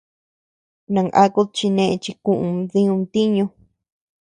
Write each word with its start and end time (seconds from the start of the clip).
Nangakud 0.93 1.49
chi 1.55 1.67
neʼe 1.75 1.95
chi 2.03 2.11
kuʼuu 2.23 2.53
diuu 2.71 2.97
ntiñu. 3.01 3.45